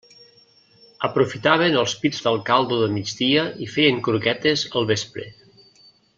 [1.07, 5.29] Aprofitaven els pits del caldo de migdia i feien croquetes al vespre.